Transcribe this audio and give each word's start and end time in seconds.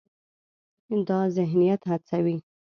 دا 1.07 1.19
ذهنیت 1.37 1.81
هڅوي، 1.91 2.35